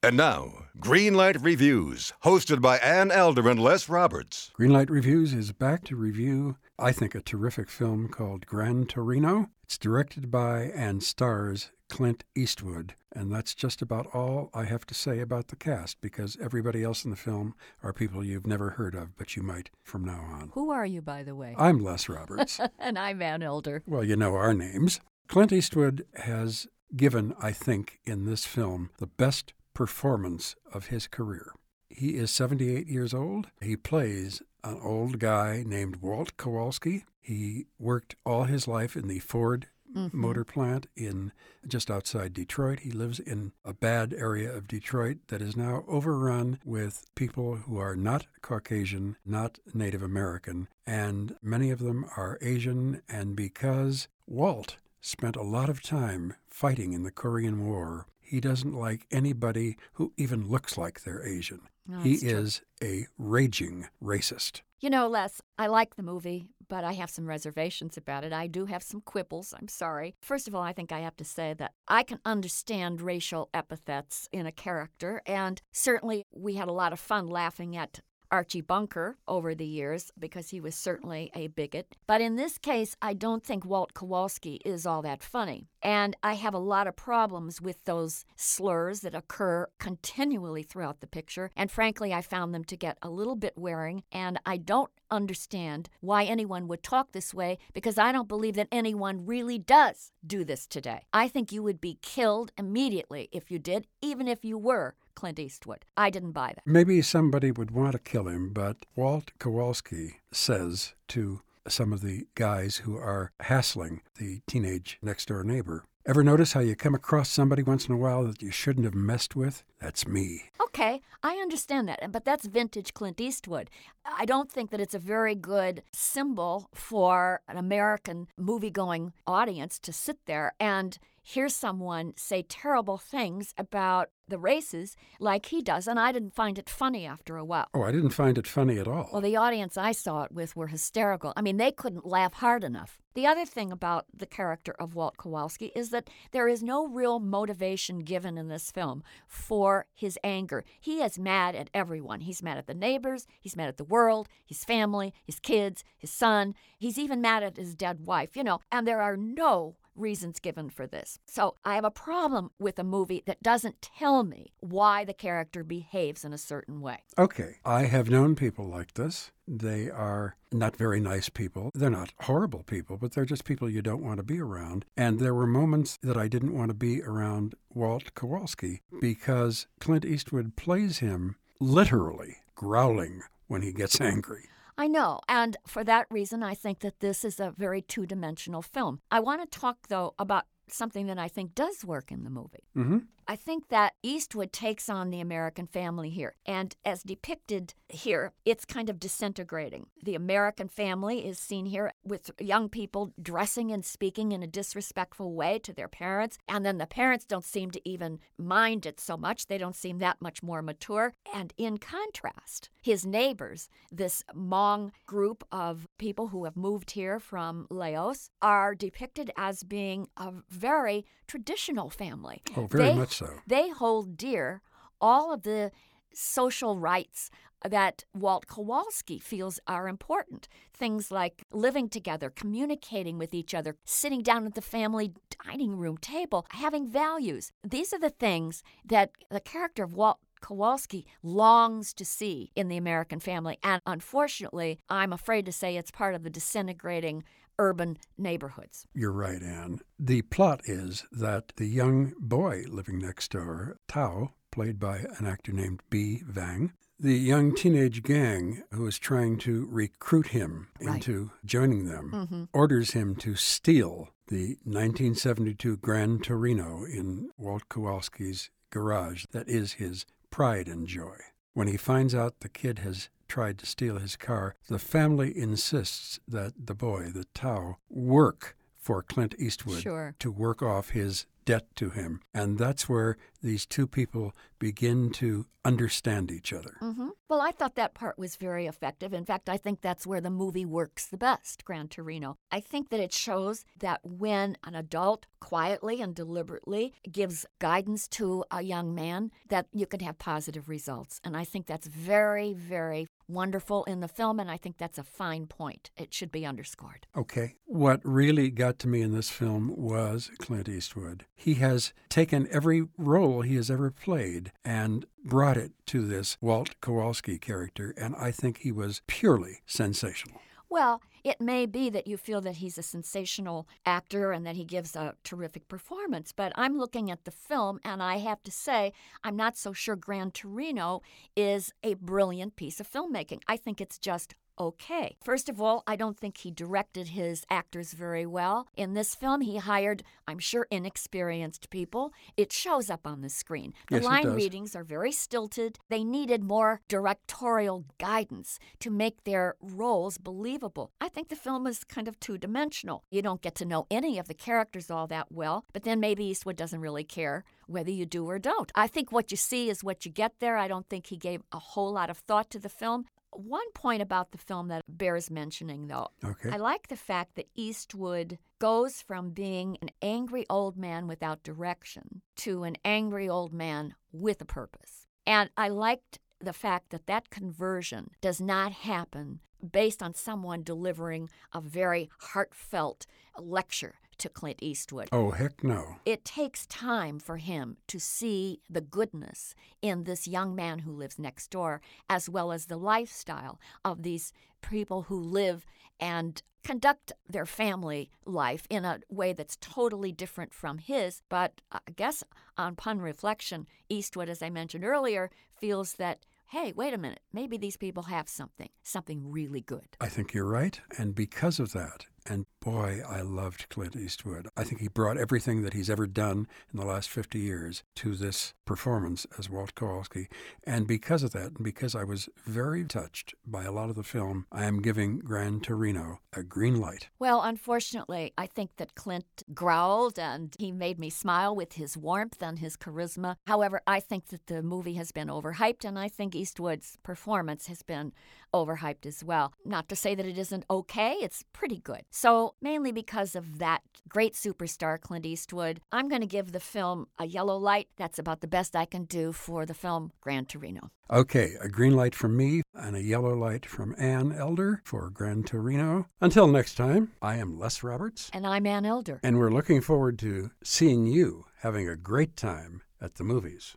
[0.00, 4.52] And now, Greenlight Reviews, hosted by Ann Elder and Les Roberts.
[4.56, 9.50] Greenlight Reviews is back to review, I think, a terrific film called Gran Torino.
[9.64, 12.94] It's directed by and stars Clint Eastwood.
[13.12, 17.04] And that's just about all I have to say about the cast because everybody else
[17.04, 20.50] in the film are people you've never heard of, but you might from now on.
[20.54, 21.56] Who are you, by the way?
[21.58, 22.60] I'm Les Roberts.
[22.78, 23.82] and I'm Ann Elder.
[23.84, 25.00] Well, you know our names.
[25.26, 31.52] Clint Eastwood has given, I think, in this film the best performance of his career.
[31.88, 33.46] He is 78 years old.
[33.62, 37.04] He plays an old guy named Walt Kowalski.
[37.20, 40.20] He worked all his life in the Ford mm-hmm.
[40.20, 41.30] motor plant in
[41.64, 42.80] just outside Detroit.
[42.80, 47.78] He lives in a bad area of Detroit that is now overrun with people who
[47.78, 53.00] are not Caucasian, not Native American, and many of them are Asian.
[53.08, 58.74] And because Walt spent a lot of time fighting in the Korean War, he doesn't
[58.74, 61.62] like anybody who even looks like they're Asian.
[61.86, 62.28] No, he true.
[62.28, 64.60] is a raging racist.
[64.80, 68.32] You know, Les, I like the movie, but I have some reservations about it.
[68.32, 69.52] I do have some quibbles.
[69.58, 70.14] I'm sorry.
[70.22, 74.28] First of all, I think I have to say that I can understand racial epithets
[74.30, 79.16] in a character, and certainly we had a lot of fun laughing at Archie Bunker
[79.26, 81.96] over the years because he was certainly a bigot.
[82.06, 85.68] But in this case, I don't think Walt Kowalski is all that funny.
[85.82, 91.06] And I have a lot of problems with those slurs that occur continually throughout the
[91.06, 91.50] picture.
[91.56, 94.02] And frankly, I found them to get a little bit wearing.
[94.10, 98.68] And I don't understand why anyone would talk this way because I don't believe that
[98.70, 101.02] anyone really does do this today.
[101.12, 105.40] I think you would be killed immediately if you did, even if you were Clint
[105.40, 105.84] Eastwood.
[105.96, 106.62] I didn't buy that.
[106.64, 112.28] Maybe somebody would want to kill him, but Walt Kowalski says to some of the
[112.36, 115.82] guys who are hassling the teenage next door neighbor.
[116.06, 118.94] Ever notice how you come across somebody once in a while that you shouldn't have
[118.94, 119.64] messed with?
[119.80, 120.44] That's me.
[120.60, 123.70] Okay, I understand that, but that's vintage Clint Eastwood.
[124.06, 129.80] I don't think that it's a very good symbol for an American movie going audience
[129.80, 135.86] to sit there and hear someone say terrible things about the races like he does,
[135.86, 137.68] and I didn't find it funny after a while.
[137.74, 139.08] Oh, I didn't find it funny at all.
[139.12, 141.32] Well, the audience I saw it with were hysterical.
[141.36, 142.98] I mean, they couldn't laugh hard enough.
[143.14, 147.18] The other thing about the character of Walt Kowalski is that there is no real
[147.18, 150.64] motivation given in this film for his anger.
[150.78, 152.20] He is mad at everyone.
[152.20, 156.12] He's mad at the neighbors, he's mad at the world, his family, his kids, his
[156.12, 156.54] son.
[156.78, 160.70] He's even mad at his dead wife, you know, and there are no reasons given
[160.70, 161.18] for this.
[161.26, 165.64] So I have a problem with a movie that doesn't tell me why the character
[165.64, 166.98] behaves in a certain way.
[167.18, 169.30] Okay, I have known people like this.
[169.46, 171.70] They are not very nice people.
[171.74, 174.84] They're not horrible people, but they're just people you don't want to be around.
[174.96, 180.04] And there were moments that I didn't want to be around Walt Kowalski because Clint
[180.04, 184.48] Eastwood plays him literally growling when he gets angry.
[184.78, 185.20] I know.
[185.28, 189.00] And for that reason, I think that this is a very two dimensional film.
[189.10, 192.68] I want to talk, though, about something that I think does work in the movie.
[192.76, 192.98] Mm-hmm.
[193.30, 196.36] I think that Eastwood takes on the American family here.
[196.46, 199.88] And as depicted here, it's kind of disintegrating.
[200.02, 205.34] The American family is seen here with young people dressing and speaking in a disrespectful
[205.34, 206.38] way to their parents.
[206.48, 209.46] And then the parents don't seem to even mind it so much.
[209.46, 211.12] They don't seem that much more mature.
[211.34, 217.66] And in contrast, his neighbors, this Hmong group of people who have moved here from
[217.68, 222.40] Laos, are depicted as being a very traditional family.
[222.56, 223.40] Oh, very they, much so.
[223.46, 224.62] They hold dear
[225.00, 225.70] all of the
[226.12, 227.30] social rights
[227.64, 230.46] that Walt Kowalski feels are important.
[230.72, 235.12] Things like living together, communicating with each other, sitting down at the family
[235.44, 237.50] dining room table, having values.
[237.64, 242.76] These are the things that the character of Walt Kowalski longs to see in the
[242.76, 243.58] American family.
[243.64, 247.24] And unfortunately, I'm afraid to say it's part of the disintegrating
[247.58, 248.86] urban neighborhoods.
[248.94, 249.80] You're right, Ann.
[249.98, 255.52] The plot is that the young boy living next door, Thao, played by an actor
[255.52, 260.96] named Bee Vang, the young teenage gang who is trying to recruit him Right.
[260.96, 262.44] into joining them Mm-hmm.
[262.52, 270.04] orders him to steal the 1972 Gran Torino in Walt Kowalski's garage that is his
[270.30, 271.16] pride and joy.
[271.54, 276.18] When he finds out the kid has tried to steal his car, the family insists
[276.26, 280.14] that the boy, the Thao, work for Clint Eastwood Sure.
[280.18, 282.20] to work off his debt to him.
[282.34, 286.76] And that's where these two people begin to understand each other.
[286.80, 289.12] hmm Well, I thought that part was very effective.
[289.12, 292.36] In fact, I think that's where the movie works the best, Gran Torino.
[292.50, 298.44] I think that it shows that when an adult quietly and deliberately gives guidance to
[298.50, 301.20] a young man, that you can have positive results.
[301.24, 305.04] And I think that's very, very wonderful in the film, and I think that's a
[305.04, 305.90] fine point.
[305.96, 307.06] It should be underscored.
[307.16, 307.56] Okay.
[307.66, 311.24] What really got to me in this film was Clint Eastwood.
[311.34, 316.80] He has taken every role he has ever played and brought it to this Walt
[316.80, 320.40] Kowalski character, and I think he was purely sensational.
[320.70, 324.64] Well, it may be that you feel that he's a sensational actor and that he
[324.64, 328.92] gives a terrific performance, but I'm looking at the film and I have to say,
[329.24, 331.00] I'm not so sure Gran Torino
[331.34, 333.40] is a brilliant piece of filmmaking.
[333.48, 335.16] I think it's just okay.
[335.22, 338.68] First of all, I don't think he directed his actors very well.
[338.76, 342.12] In this film, he hired, I'm sure, inexperienced people.
[342.36, 343.74] It shows up on the screen.
[343.88, 345.78] The Yes, it line readings are very stilted.
[345.88, 350.90] They needed more directorial guidance to make their roles believable.
[351.00, 353.04] I think the film is kind of two dimensional.
[353.10, 356.24] You don't get to know any of the characters all that well, but then maybe
[356.24, 358.72] Eastwood doesn't really care whether you do or don't.
[358.74, 360.56] I think what you see is what you get there.
[360.56, 363.04] I don't think he gave a whole lot of thought to the film.
[363.32, 366.50] One point about the film that bears mentioning, though, Okay.
[366.50, 372.22] I like the fact that Eastwood goes from being an angry old man without direction
[372.36, 375.06] to an angry old man with a purpose.
[375.26, 379.40] And I liked the fact that that conversion does not happen
[379.72, 383.06] based on someone delivering a very heartfelt
[383.38, 385.08] lecture to Clint Eastwood.
[385.12, 385.96] Oh, heck no.
[386.04, 391.18] It takes time for him to see the goodness in this young man who lives
[391.18, 394.32] next door, as well as the lifestyle of these
[394.62, 395.64] people who live
[396.00, 401.22] and conduct their family life in a way that's totally different from his.
[401.28, 402.22] But I guess
[402.56, 406.26] on pun reflection, Eastwood, as I mentioned earlier, feels that.
[406.50, 407.20] Hey, wait a minute.
[407.30, 409.86] Maybe these people have something, something really good.
[410.00, 410.80] I think you're right.
[410.96, 414.48] And because of that, and boy, I loved Clint Eastwood.
[414.56, 418.14] I think he brought everything that he's ever done in the last 50 years to
[418.14, 420.28] this performance as Walt Kowalski.
[420.64, 424.02] And because of that, and because I was very touched by a lot of the
[424.02, 427.08] film, I am giving Gran Torino a green light.
[427.18, 432.42] Well, unfortunately, I think that Clint growled and he made me smile with his warmth
[432.42, 433.36] and his charisma.
[433.46, 437.82] However, I think that the movie has been overhyped, and I think Eastwood's performance has
[437.82, 438.12] been
[438.52, 439.52] overhyped as well.
[439.64, 442.02] Not to say that it isn't okay, it's pretty good.
[442.20, 447.06] So, mainly because of that great superstar, Clint Eastwood, I'm going to give the film
[447.16, 447.86] a yellow light.
[447.96, 450.90] That's about the best I can do for the film Gran Torino.
[451.12, 455.44] Okay, a green light from me and a yellow light from Ann Elder for Gran
[455.44, 456.08] Torino.
[456.20, 459.20] Until next time, I am Les Roberts, And I'm Ann Elder.
[459.22, 463.76] and we're looking forward to seeing you having a great time at the movies.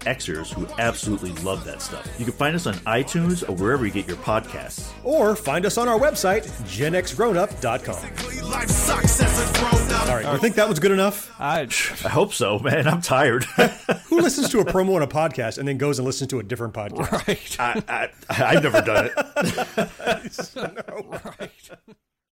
[0.00, 2.06] Xers who absolutely love that stuff.
[2.18, 4.90] You can find us on iTunes or wherever you get your podcasts.
[5.04, 8.50] Or find us on our website, genxgrownup.com.
[8.50, 10.08] Life sucks as a grown up.
[10.08, 11.30] All right, you think that was good enough?
[11.38, 11.60] I,
[12.04, 12.88] I hope so, man.
[12.88, 13.44] I'm tired.
[14.08, 16.42] Who listens to a promo on a podcast and then goes and listens to a
[16.42, 17.26] different podcast?
[17.28, 17.56] right.
[17.88, 20.56] I, I, I've never done it.
[20.56, 21.20] no.
[21.38, 21.96] right.